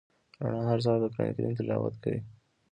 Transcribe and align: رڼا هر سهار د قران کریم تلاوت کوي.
رڼا 0.43 0.61
هر 0.69 0.79
سهار 0.85 0.99
د 1.01 1.05
قران 1.13 1.31
کریم 1.35 1.53
تلاوت 1.59 1.95
کوي. 2.03 2.19